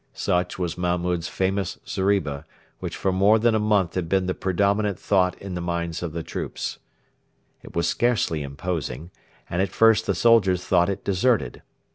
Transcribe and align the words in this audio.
Such 0.15 0.57
was 0.57 0.79
Mahmud's 0.79 1.27
famous 1.27 1.77
zeriba, 1.87 2.45
which 2.79 2.95
for 2.95 3.11
more 3.11 3.37
than 3.37 3.53
a 3.53 3.59
month 3.59 3.93
had 3.93 4.09
been 4.09 4.25
the 4.25 4.33
predominant 4.33 4.97
thought 4.97 5.37
in 5.39 5.53
the 5.53 5.61
minds 5.61 6.01
of 6.01 6.11
the 6.11 6.23
troops. 6.23 6.79
It 7.61 7.75
was 7.75 7.87
scarcely 7.87 8.41
imposing, 8.41 9.11
and 9.47 9.61
at 9.61 9.69
first 9.69 10.07
the 10.07 10.15
soldiers 10.15 10.63
thought 10.65 10.89
it 10.89 11.03
deserted. 11.03 11.61